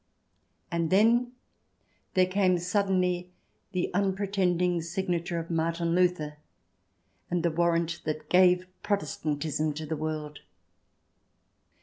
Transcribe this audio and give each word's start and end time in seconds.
And 0.71 0.89
then 0.89 1.33
there 2.15 2.25
came 2.25 2.57
suddenly 2.57 3.29
the 3.71 3.91
unpretending 3.93 4.81
signature 4.81 5.37
of 5.37 5.51
Martin 5.51 5.93
Luther, 5.93 6.37
and 7.29 7.43
the 7.43 7.51
warrant 7.51 8.01
that 8.05 8.27
gave 8.27 8.65
Protestantism 8.81 9.73
to 9.75 9.85
the 9.85 9.95
world 9.95 10.39